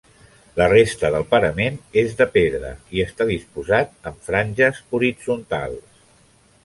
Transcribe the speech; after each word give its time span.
La 0.59 0.65
resta 0.69 1.11
del 1.15 1.25
parament 1.33 1.77
és 2.03 2.17
de 2.21 2.27
pedra 2.37 2.71
i 2.97 3.03
està 3.05 3.29
disposat 3.33 3.93
amb 4.13 4.27
franges 4.31 4.81
horitzontals. 4.99 6.05